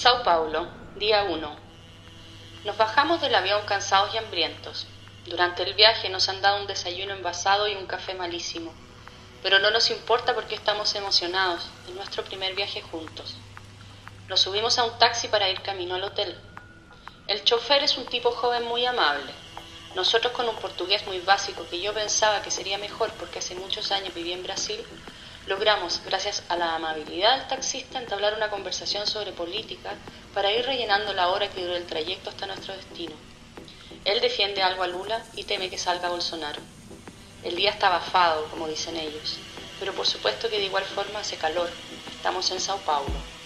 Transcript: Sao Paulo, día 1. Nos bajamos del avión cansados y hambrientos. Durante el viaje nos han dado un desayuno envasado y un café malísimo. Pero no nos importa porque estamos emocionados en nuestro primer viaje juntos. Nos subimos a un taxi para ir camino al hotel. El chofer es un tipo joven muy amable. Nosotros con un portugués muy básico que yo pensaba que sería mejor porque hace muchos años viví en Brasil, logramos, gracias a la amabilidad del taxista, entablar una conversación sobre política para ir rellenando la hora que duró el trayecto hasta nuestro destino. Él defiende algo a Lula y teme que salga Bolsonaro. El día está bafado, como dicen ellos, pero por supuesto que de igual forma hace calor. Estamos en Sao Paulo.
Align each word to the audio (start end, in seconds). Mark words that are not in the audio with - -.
Sao 0.00 0.22
Paulo, 0.22 0.68
día 0.94 1.24
1. 1.24 1.56
Nos 2.64 2.76
bajamos 2.76 3.20
del 3.20 3.34
avión 3.34 3.62
cansados 3.66 4.14
y 4.14 4.18
hambrientos. 4.18 4.86
Durante 5.26 5.64
el 5.64 5.74
viaje 5.74 6.08
nos 6.08 6.28
han 6.28 6.40
dado 6.40 6.60
un 6.60 6.68
desayuno 6.68 7.14
envasado 7.14 7.66
y 7.66 7.74
un 7.74 7.86
café 7.86 8.14
malísimo. 8.14 8.72
Pero 9.42 9.58
no 9.58 9.72
nos 9.72 9.90
importa 9.90 10.36
porque 10.36 10.54
estamos 10.54 10.94
emocionados 10.94 11.66
en 11.88 11.96
nuestro 11.96 12.22
primer 12.22 12.54
viaje 12.54 12.80
juntos. 12.80 13.34
Nos 14.28 14.38
subimos 14.38 14.78
a 14.78 14.84
un 14.84 14.96
taxi 15.00 15.26
para 15.26 15.50
ir 15.50 15.62
camino 15.62 15.96
al 15.96 16.04
hotel. 16.04 16.38
El 17.26 17.42
chofer 17.42 17.82
es 17.82 17.98
un 17.98 18.06
tipo 18.06 18.30
joven 18.30 18.66
muy 18.66 18.86
amable. 18.86 19.32
Nosotros 19.96 20.32
con 20.32 20.48
un 20.48 20.54
portugués 20.58 21.04
muy 21.08 21.18
básico 21.18 21.66
que 21.68 21.80
yo 21.80 21.92
pensaba 21.92 22.40
que 22.40 22.52
sería 22.52 22.78
mejor 22.78 23.10
porque 23.14 23.40
hace 23.40 23.56
muchos 23.56 23.90
años 23.90 24.14
viví 24.14 24.32
en 24.32 24.44
Brasil, 24.44 24.80
logramos, 25.48 26.02
gracias 26.04 26.42
a 26.50 26.56
la 26.56 26.74
amabilidad 26.74 27.38
del 27.38 27.48
taxista, 27.48 27.98
entablar 27.98 28.34
una 28.34 28.50
conversación 28.50 29.06
sobre 29.06 29.32
política 29.32 29.94
para 30.34 30.52
ir 30.52 30.64
rellenando 30.66 31.14
la 31.14 31.28
hora 31.28 31.48
que 31.48 31.62
duró 31.62 31.74
el 31.74 31.86
trayecto 31.86 32.28
hasta 32.28 32.46
nuestro 32.46 32.76
destino. 32.76 33.14
Él 34.04 34.20
defiende 34.20 34.62
algo 34.62 34.82
a 34.82 34.88
Lula 34.88 35.24
y 35.36 35.44
teme 35.44 35.70
que 35.70 35.78
salga 35.78 36.10
Bolsonaro. 36.10 36.60
El 37.42 37.56
día 37.56 37.70
está 37.70 37.88
bafado, 37.88 38.44
como 38.50 38.68
dicen 38.68 38.96
ellos, 38.96 39.38
pero 39.80 39.94
por 39.94 40.06
supuesto 40.06 40.50
que 40.50 40.58
de 40.58 40.66
igual 40.66 40.84
forma 40.84 41.20
hace 41.20 41.36
calor. 41.36 41.70
Estamos 42.14 42.50
en 42.50 42.60
Sao 42.60 42.78
Paulo. 42.78 43.37